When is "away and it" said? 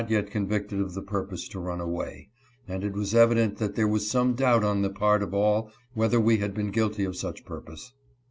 1.79-2.91